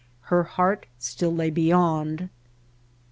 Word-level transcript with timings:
Her 0.33 0.45
heart 0.45 0.87
still 0.97 1.31
lay 1.31 1.51
beyond. 1.51 2.31